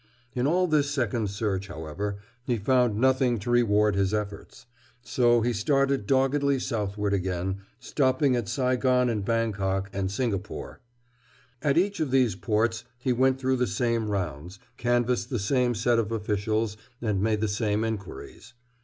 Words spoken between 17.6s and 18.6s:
inquiries.